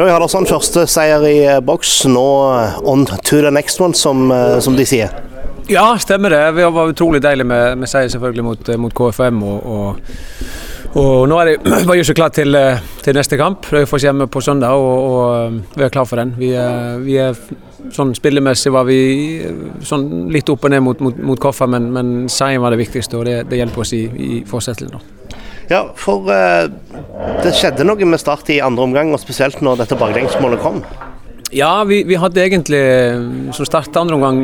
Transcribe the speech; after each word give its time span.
Joey 0.00 0.14
Hallersson, 0.14 0.46
første 0.48 0.86
seier 0.88 1.24
i 1.28 1.34
eh, 1.44 1.58
boks. 1.60 2.06
Nå 2.08 2.22
on 2.88 3.02
to 3.04 3.42
the 3.44 3.50
next 3.52 3.82
one, 3.84 3.92
som, 3.92 4.30
som 4.64 4.78
de 4.78 4.86
sier. 4.88 5.12
Ja, 5.68 5.90
stemmer 6.00 6.32
det. 6.32 6.40
Det 6.56 6.70
var 6.72 6.88
utrolig 6.88 7.20
deilig 7.20 7.44
med, 7.44 7.76
med 7.82 7.90
seier 7.90 8.08
selvfølgelig 8.08 8.46
mot, 8.46 8.70
mot 8.80 8.96
KFM. 8.96 9.42
og, 9.44 9.66
og 9.66 10.56
og 10.90 11.28
nå 11.30 11.36
er 11.38 11.52
det 11.52 11.84
bare 11.86 12.00
gjør 12.00 12.08
seg 12.08 12.16
klar 12.18 12.32
til, 12.34 12.56
til, 13.04 13.14
neste 13.14 13.36
kamp. 13.38 13.68
Raufoss 13.70 14.08
hjemme 14.08 14.26
på 14.26 14.40
søndag, 14.42 14.74
og, 14.74 15.04
og, 15.12 15.60
vi 15.76 15.84
er 15.86 15.92
klar 15.92 16.08
for 16.08 16.18
den. 16.18 16.32
Vi 16.40 16.50
er, 16.58 16.96
vi 17.04 17.20
er 17.20 17.36
sånn 17.94 18.16
Spillemessig 18.16 18.72
var 18.74 18.88
vi 18.88 18.98
sånn 19.86 20.32
litt 20.34 20.50
opp 20.50 20.64
og 20.66 20.74
ned 20.74 20.82
mot, 20.82 21.04
mot, 21.04 21.22
mot 21.30 21.44
Koffa, 21.44 21.68
men, 21.70 21.92
men 21.94 22.16
seieren 22.32 22.64
var 22.64 22.74
det 22.74 22.82
viktigste, 22.82 23.20
og 23.20 23.28
det, 23.28 23.42
det 23.52 23.60
hjelper 23.62 23.84
oss 23.84 23.94
i, 24.00 24.06
i 24.08 24.44
fortsettelsen. 24.48 25.19
Ja, 25.70 25.84
for 25.94 26.26
uh, 26.26 26.66
det 27.44 27.54
skjedde 27.54 27.86
noe 27.86 28.08
med 28.08 28.20
Start 28.20 28.50
i 28.50 28.58
andre 28.64 28.88
omgang, 28.88 29.12
og 29.14 29.22
spesielt 29.22 29.62
når 29.62 29.84
dette 29.84 29.98
baklengsmålet 29.98 30.62
kom. 30.64 30.82
Ja, 31.54 31.84
vi, 31.86 32.02
vi 32.06 32.18
hadde 32.18 32.42
egentlig 32.44 32.82
som 33.56 33.66
start 33.66 33.96
andre 33.98 34.18
omgang 34.18 34.36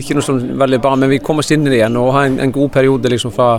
ikke 0.00 0.16
noe 0.16 0.24
sånn 0.24 0.54
veldig 0.60 0.78
bra, 0.80 0.94
men 0.96 1.10
vi 1.12 1.18
kom 1.20 1.42
oss 1.42 1.52
inn 1.52 1.66
igjen 1.68 1.98
og 2.00 2.14
har 2.16 2.30
en, 2.30 2.38
en 2.40 2.54
god 2.54 2.72
periode 2.72 3.12
liksom 3.12 3.34
fra 3.34 3.58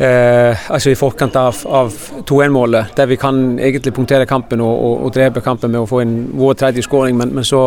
Eh, 0.00 0.70
altså 0.72 0.94
i 0.94 0.96
forkant 0.96 1.34
av, 1.36 1.58
av 1.68 1.92
2-1-målet, 2.24 2.94
der 2.96 3.08
vi 3.10 3.18
kan 3.20 3.58
egentlig 3.60 3.92
punktere 3.92 4.24
kampen 4.24 4.62
og, 4.64 4.70
og, 4.72 4.94
og, 5.04 5.10
drepe 5.12 5.42
kampen 5.44 5.74
med 5.74 5.82
å 5.82 5.88
få 5.90 5.98
inn 6.00 6.14
vår 6.40 6.54
tredje 6.56 6.86
skåring, 6.86 7.18
men, 7.20 7.34
men 7.36 7.44
så, 7.44 7.60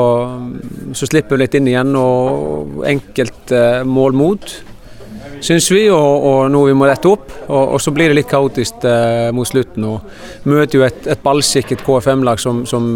så, 0.98 1.05
slipper 1.12 1.38
vi 1.38 1.44
litt 1.44 1.58
inn 1.60 1.70
igjen 1.70 1.94
og 1.99 2.80
enkelt 2.90 3.54
eh, 3.54 3.84
mål 3.85 4.18
mot 4.18 4.55
syns 5.44 5.68
vi, 5.72 5.84
og, 5.92 6.26
og, 6.28 6.38
noe 6.52 6.70
vi 6.70 6.76
må 6.78 6.88
rette 6.88 7.10
opp. 7.10 7.32
Og, 7.48 7.76
og 7.76 7.82
så 7.84 7.92
blir 7.96 8.12
det 8.12 8.18
litt 8.18 8.30
kaotisk 8.32 8.86
eh, 8.88 9.30
mot 9.36 9.48
slutten. 9.48 9.86
og 9.90 10.48
Møter 10.50 10.80
jo 10.80 10.86
et, 10.88 11.08
et 11.12 11.24
ballsikkert 11.24 11.84
KFM-lag 11.86 12.42
som, 12.42 12.64
som, 12.70 12.88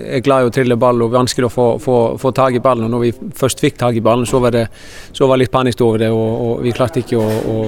er 0.00 0.24
glad 0.24 0.46
i 0.46 0.50
å 0.50 0.54
trille 0.54 0.78
ball 0.80 1.04
og 1.04 1.12
vanskelig 1.14 1.50
å 1.50 1.52
få, 1.52 1.66
få, 1.82 1.98
få 2.20 2.32
tak 2.36 2.56
i 2.56 2.62
ballen. 2.64 2.88
og 2.88 2.94
Når 2.94 3.04
vi 3.04 3.12
først 3.42 3.62
fikk 3.62 3.78
tak 3.80 3.98
i 3.98 4.04
ballen, 4.04 4.26
så 4.28 4.40
var 4.42 4.56
det, 4.56 4.66
så 5.16 5.28
var 5.30 5.40
litt 5.40 5.52
panikk 5.52 5.84
over 5.86 6.02
det. 6.04 6.10
Og, 6.14 6.30
og, 6.46 6.64
vi 6.64 6.74
klarte 6.76 7.04
ikke 7.04 7.20
å, 7.20 7.28
å, 7.28 7.58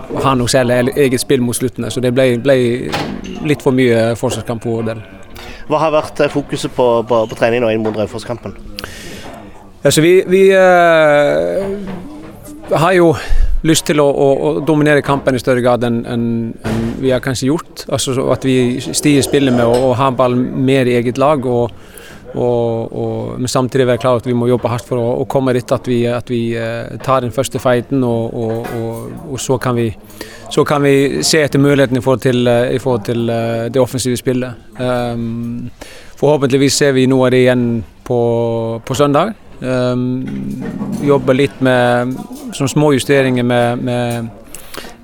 å 0.00 0.26
ha 0.26 0.34
noe 0.38 0.50
særlig 0.50 0.96
eget 0.96 1.22
spill 1.22 1.44
mot 1.44 1.56
slutten. 1.56 1.88
Så 1.90 2.02
det 2.04 2.12
ble, 2.16 2.32
ble 2.42 2.58
litt 3.46 3.62
for 3.64 3.76
mye 3.76 4.10
forsvarskamp 4.18 4.66
på 4.66 4.76
vår 4.78 4.92
del. 4.92 5.02
Hva 5.70 5.78
har 5.84 5.94
vært 5.94 6.24
eh, 6.24 6.32
fokuset 6.32 6.72
på, 6.74 6.86
på, 7.06 7.24
på 7.30 7.38
trening 7.38 7.62
nå 7.62 7.70
inn 7.70 7.84
mot 7.84 7.96
Raufoss-kampen? 7.96 8.56
Altså, 9.80 10.02
vi, 10.04 10.18
vi 10.28 10.42
eh, 10.52 11.70
har 12.76 12.92
jo 12.98 13.14
lyst 13.66 13.86
til 13.90 14.00
å, 14.00 14.08
å, 14.08 14.28
å, 14.32 14.50
dominere 14.64 15.04
kampen 15.04 15.36
i 15.36 15.42
større 15.42 15.62
grad 15.64 15.84
enn 15.86 16.02
en, 16.08 16.26
en 16.66 16.82
vi 17.00 17.12
har 17.12 17.22
kanskje 17.24 17.50
gjort. 17.50 17.86
Altså 17.92 18.30
At 18.32 18.44
vi 18.46 18.80
stiger 18.80 19.24
spillet 19.26 19.54
med 19.56 19.66
å, 19.68 19.92
ha 19.96 20.10
ballen 20.16 20.64
mer 20.64 20.88
i 20.88 20.96
eget 21.00 21.20
lag. 21.20 21.46
og, 21.46 21.72
og, 22.30 22.92
og 22.94 23.40
men 23.40 23.50
samtidig 23.50 23.88
være 23.88 23.98
klar 23.98 24.20
at 24.20 24.26
vi 24.28 24.36
må 24.38 24.46
jobbe 24.46 24.70
hardt 24.70 24.86
for 24.86 25.00
å, 25.02 25.06
å 25.22 25.28
komme 25.30 25.54
dit 25.56 25.72
at 25.74 25.88
vi, 25.90 26.04
at 26.06 26.30
vi 26.30 26.40
uh, 26.54 26.96
tar 27.02 27.24
den 27.24 27.34
første 27.34 27.58
fighten. 27.62 28.04
Og 28.04 29.36
så, 29.40 29.58
kan 29.58 29.76
vi, 29.76 29.90
så 30.50 30.64
kan 30.64 30.84
vi 30.86 31.22
se 31.26 31.42
etter 31.44 31.62
mulighetene 31.62 32.00
i 32.00 32.04
forhold 32.04 32.24
til, 32.24 32.46
uh, 32.48 32.70
i 32.70 32.80
forhold 32.80 33.06
til 33.10 33.28
uh, 33.28 33.68
det 33.72 33.82
offensive 33.82 34.20
spillet. 34.20 34.68
Um, 34.78 35.70
forhåpentligvis 36.20 36.80
ser 36.82 36.96
vi 36.96 37.08
noe 37.10 37.28
av 37.28 37.34
det 37.34 37.44
igjen 37.44 37.68
på, 38.06 38.20
på 38.86 38.96
søndag. 38.96 39.34
Um, 39.60 40.24
jobber 41.04 41.36
litt 41.36 41.60
med 41.60 42.14
sånne 42.56 42.72
små 42.72 42.92
justeringer 42.94 43.44
med, 43.44 43.82
med, 43.84 44.30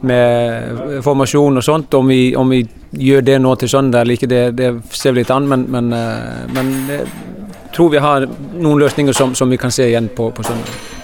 med 0.08 1.02
formasjon 1.04 1.60
og 1.60 1.64
sånt. 1.64 1.94
Om 1.94 2.08
vi, 2.08 2.20
om 2.36 2.50
vi, 2.50 2.64
gjør 2.96 3.20
det 3.20 3.38
nå 3.44 3.54
til 3.60 3.68
søndag 3.68 4.06
eller 4.06 4.16
ikke, 4.16 4.30
det, 4.30 4.42
det 4.56 4.70
ser 4.96 5.12
vi 5.12 5.20
litt 5.20 5.32
an. 5.34 5.48
Men, 5.50 5.66
men, 5.68 5.92
eh, 5.92 6.44
men 6.56 6.74
jeg 6.88 7.74
tror 7.76 7.92
vi 7.92 8.00
har 8.00 8.28
noen 8.56 8.80
løsninger 8.80 9.16
som, 9.16 9.34
som 9.36 9.52
vi 9.52 9.60
kan 9.60 9.74
se 9.74 9.90
igjen 9.90 10.08
på, 10.16 10.30
på 10.32 10.46
søndag. 10.46 10.95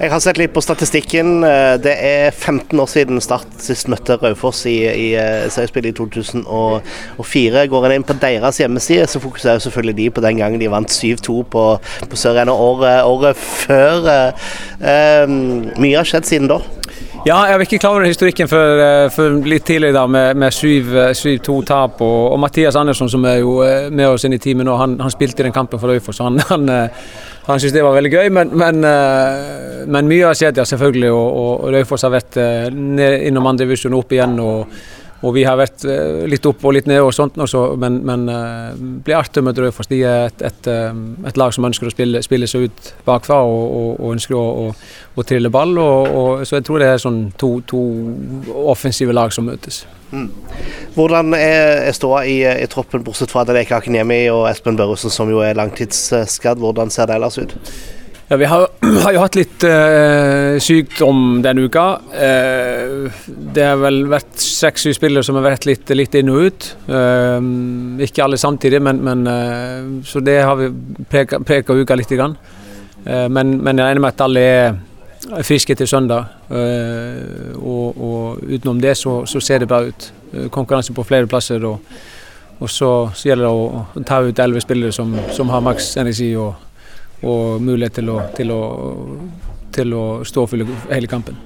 Jeg 0.00 0.08
har 0.08 0.20
sett 0.24 0.38
litt 0.40 0.54
på 0.56 0.62
statistikken. 0.64 1.42
Eh, 1.44 1.74
det 1.84 1.92
er 1.92 2.30
15 2.30 2.80
år 2.80 2.86
siden 2.88 3.20
Start 3.20 3.58
sist 3.60 3.84
møtte 3.92 4.16
Raufoss 4.16 4.62
i, 4.64 4.78
i 4.88 5.08
eh, 5.12 5.44
seriespillet 5.52 5.92
i 5.92 5.98
2004. 5.98 7.66
Går 7.68 7.86
en 7.86 7.94
inn 7.98 8.06
på 8.08 8.16
deres 8.22 8.62
hjemmeside, 8.62 9.04
så 9.04 9.20
fokuserer 9.20 9.60
selvfølgelig 9.60 9.96
de 9.98 10.08
på 10.16 10.24
den 10.24 10.40
gangen 10.40 10.62
de 10.62 10.70
vant 10.72 10.88
7-2 10.88 11.36
på, 11.52 11.64
på 12.08 12.20
Sør-Ene 12.22 12.54
året, 12.54 13.04
året, 13.04 13.36
før. 13.36 14.08
Um, 14.80 15.68
mye 15.76 15.98
har 16.00 16.08
skjedd 16.08 16.32
siden 16.32 16.48
da. 16.48 16.62
Ja, 17.26 17.36
jeg 17.44 17.58
var 17.58 17.66
ikke 17.66 17.78
klar 17.82 17.98
over 17.98 18.06
historikken 18.08 18.48
før, 18.48 18.78
før 19.12 19.34
litt 19.44 19.66
tidligere 19.68 19.92
da, 19.92 20.06
med, 20.08 20.38
med 20.40 20.54
7-2-tap. 20.56 22.00
Og, 22.00 22.20
og, 22.32 22.38
Mathias 22.40 22.78
Andersson, 22.80 23.10
som 23.12 23.26
er 23.28 23.42
jo 23.42 23.58
med 23.92 24.06
oss 24.08 24.24
inn 24.24 24.32
i 24.32 24.40
teamet 24.40 24.64
nå, 24.64 24.76
han, 24.80 24.94
han 25.04 25.12
spilte 25.12 25.44
i 25.44 25.46
den 25.48 25.52
kampen 25.52 25.82
for 25.82 25.92
Raufoss. 25.92 26.22
Han, 26.24 26.40
han, 26.52 26.64
han 27.44 27.60
syntes 27.60 27.74
det 27.76 27.84
var 27.84 27.98
veldig 27.98 28.12
gøy, 28.14 28.30
men, 28.32 28.54
men, 28.56 28.80
eh, 28.88 29.84
men 29.84 30.08
mye 30.08 30.30
har 30.30 30.38
skjedd, 30.38 30.62
ja, 30.62 30.66
selvfølgelig. 30.70 31.12
Og, 31.12 31.28
og 31.42 31.68
Raufoss 31.76 32.08
har 32.08 32.14
vært 32.14 32.40
eh, 32.40 32.70
innom 33.28 33.52
andre 33.52 33.66
divisjon 33.66 34.00
opp 34.00 34.16
igjen. 34.16 34.40
og 34.40 34.80
og 35.20 35.34
vi 35.36 35.44
har 35.44 35.58
vært 35.60 35.84
eh, 35.84 36.24
litt 36.30 36.46
opp 36.48 36.64
og 36.64 36.74
litt 36.76 36.88
ned, 36.88 37.02
og 37.04 37.12
sånt 37.14 37.36
også, 37.40 37.62
men, 37.80 38.00
men 38.08 38.24
det 38.30 38.88
blir 39.04 39.18
artig 39.18 39.42
å 39.42 39.46
møte 39.46 39.64
Raufoss. 39.64 39.90
De 39.90 40.00
er 40.00 40.30
et, 40.30 40.44
et, 40.48 40.70
et, 40.70 41.40
lag 41.40 41.54
som 41.54 41.68
ønsker 41.68 41.90
å 41.90 41.92
spille, 41.92 42.22
spille 42.24 42.48
seg 42.50 42.68
ut 42.68 42.90
bakfra 43.06 43.42
og, 43.44 43.62
og, 43.68 43.90
og 44.00 44.16
ønsker 44.16 44.38
å, 44.38 44.44
og, 44.64 44.84
å, 45.14 45.26
trille 45.28 45.52
ball. 45.52 45.76
Så 46.48 46.58
jeg 46.58 46.66
tror 46.68 46.82
det 46.82 46.90
er 46.90 47.02
sånn 47.02 47.22
to, 47.40 47.58
to 47.68 47.80
offensive 48.70 49.14
lag 49.16 49.32
som 49.34 49.48
møtes. 49.50 49.84
Mm. 50.10 50.26
Hvordan 50.96 51.34
er, 51.36 51.84
er 51.86 51.94
ståa 51.94 52.24
i, 52.26 52.40
i, 52.42 52.66
troppen, 52.70 53.04
bortsett 53.06 53.30
fra 53.30 53.44
Adeleke 53.44 53.76
Akiniemi 53.76 54.24
og 54.32 54.48
Espen 54.50 54.78
Børresen, 54.78 55.12
som 55.12 55.30
jo 55.30 55.42
er 55.44 55.58
langtidsskadd? 55.58 56.58
Hvordan 56.58 56.90
ser 56.90 57.10
det 57.10 57.18
ellers 57.20 57.38
ut? 57.38 57.56
Ja, 58.30 58.36
Vi 58.36 58.46
har, 58.46 58.68
har 59.04 59.14
jo 59.16 59.22
hatt 59.24 59.36
litt 59.38 59.64
uh, 59.66 60.54
sykdom 60.62 61.40
denne 61.42 61.66
uka. 61.66 61.86
Uh, 62.14 63.10
det 63.26 63.64
har 63.66 63.80
vel 63.82 64.04
vært 64.10 64.38
seks-syv 64.38 64.94
spillere 64.94 65.26
som 65.26 65.38
har 65.38 65.48
vært 65.48 65.66
litt, 65.66 65.90
litt, 65.98 66.14
inn 66.14 66.30
og 66.30 66.46
ut. 66.46 66.68
Uh, 66.86 67.42
ikke 68.06 68.22
alle 68.24 68.38
samtidig, 68.38 68.78
men, 68.86 69.02
men 69.02 69.26
så 70.06 70.22
det 70.22 70.38
har 70.46 70.60
vi 70.60 70.70
preka 71.10 71.74
uka 71.74 71.98
litt. 71.98 72.14
Grann. 72.14 72.38
Men, 73.04 73.52
men, 73.62 73.78
jeg 73.78 73.86
regner 73.86 74.02
med 74.02 74.12
at 74.12 74.22
alle 74.24 74.40
er 75.28 75.44
friske 75.46 75.74
til 75.74 75.88
søndag. 75.88 76.24
Eh, 76.50 77.56
og, 77.56 78.00
og 78.00 78.38
utenom 78.42 78.80
det 78.80 78.96
så, 78.96 79.24
så, 79.26 79.40
ser 79.40 79.58
det 79.58 79.68
bra 79.68 79.82
ut. 79.86 80.12
Eh, 80.32 80.48
konkurranse 80.50 80.92
på 80.92 81.04
flere 81.04 81.26
plasser. 81.26 81.64
Og, 81.64 81.78
og 82.58 82.70
så, 82.70 83.10
så, 83.14 83.28
gjelder 83.28 83.46
det 83.46 83.52
å 83.52 84.04
ta 84.06 84.20
ut 84.24 84.38
elleve 84.38 84.62
spillere 84.64 84.92
som, 84.92 85.14
som, 85.32 85.48
har 85.52 85.64
maks 85.64 85.96
energi 86.00 86.32
og, 86.36 86.54
og 87.22 87.62
mulighet 87.62 88.00
til 88.00 88.12
å, 88.12 88.18
til 88.36 88.52
å 88.54 88.60
til 89.74 89.94
å 89.94 90.04
stå 90.26 90.44
for 90.50 90.70
hele 90.90 91.08
kampen. 91.10 91.36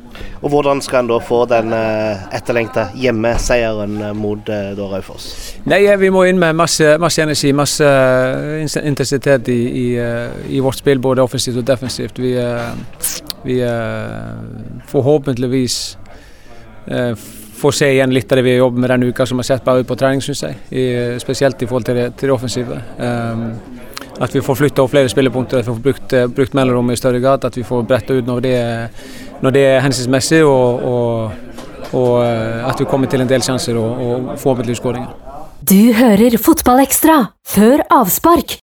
Og 0.44 0.52
Hvordan 0.52 0.80
skal 0.84 1.02
en 1.02 1.10
da 1.10 1.18
få 1.22 1.42
den 1.50 1.72
eh, 1.74 2.22
etterlengta 2.36 2.86
hjemmeseieren 3.00 3.96
eh, 4.08 4.14
mot 4.16 4.48
eh, 4.52 4.70
Raufoss? 4.78 5.26
Nei, 5.68 5.82
Vi 6.00 6.10
må 6.14 6.24
inn 6.28 6.40
med 6.40 6.56
masse, 6.56 6.94
masse 7.02 7.22
energi, 7.22 7.52
masse 7.56 7.88
intensitet 8.84 9.48
i, 9.52 9.60
i, 9.82 9.86
i, 10.56 10.60
vårt 10.64 10.80
spill, 10.80 11.02
både 11.02 11.24
offensivt 11.24 11.60
og 11.60 11.66
defensivt. 11.68 12.20
Vi, 12.20 12.34
vi 13.44 13.60
forhåpentligvis 14.90 15.78
får 17.54 17.72
se 17.72 17.88
igjen 17.94 18.12
litt 18.12 18.32
av 18.32 18.38
det 18.38 18.44
vi 18.44 18.56
har 18.56 18.66
jobbet 18.66 18.82
med 18.82 18.92
denne 18.92 19.08
uka, 19.08 19.26
som 19.26 19.40
har 19.40 19.48
sett 19.48 19.64
bare 19.64 19.84
ut 19.84 19.88
på 19.88 19.96
trening, 19.96 20.20
syns 20.24 20.44
jeg. 20.44 20.58
I, 20.70 20.84
spesielt 21.22 21.62
i 21.62 21.68
forhold 21.70 21.88
til 21.88 21.96
det, 21.96 22.10
til 22.20 22.28
det 22.28 22.34
offensive. 22.34 22.80
Um, 22.98 23.46
at 24.20 24.34
vi 24.34 24.42
får 24.44 24.54
flytta 24.54 24.86
flere 24.88 25.08
spillepunkter, 25.08 25.58
at 25.58 25.66
vi 25.66 25.72
får 25.72 25.82
brukt, 25.82 26.12
eh, 26.12 26.26
brukt 26.26 26.54
mellomrommet 26.54 26.92
i 26.92 27.00
større 27.00 27.20
grad. 27.20 27.44
At 27.44 27.56
vi 27.56 27.64
får 27.64 27.82
bretta 27.82 28.14
ut 28.14 28.26
når 28.26 28.40
det, 28.40 28.90
når 29.42 29.50
det 29.50 29.64
er 29.66 29.80
hensiktsmessig, 29.80 30.44
og, 30.44 30.82
og, 30.84 31.30
og, 31.92 32.24
eh, 32.24 32.68
at 32.68 32.80
vi 32.80 32.84
kommer 32.84 33.10
til 33.10 33.20
en 33.20 33.28
del 33.28 33.42
sjanser 33.42 33.76
og, 33.76 33.90
og 34.00 34.38
forhåpentligvis 34.38 34.82
skåringer. 34.82 35.12
Du 35.64 35.94
hører 35.96 36.34
Fotballekstra 36.36 37.30
før 37.48 37.80
avspark 37.88 38.52